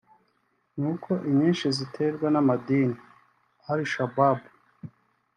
nuko 0.79 1.11
inyinshi 1.29 1.65
ziterwa 1.77 2.27
n’amadini 2.31 2.97
(Al 3.71 3.79
Shabab 3.91 4.39